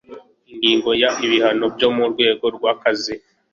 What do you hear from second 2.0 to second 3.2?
rwego rw akazi